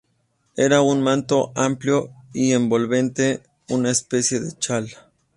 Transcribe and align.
Era 0.57 0.81
un 0.81 0.99
manto 1.03 1.51
amplio 1.53 2.09
y 2.33 2.53
envolvente, 2.53 3.43
una 3.69 3.91
especie 3.91 4.39
de 4.39 4.57
chal. 4.57 4.89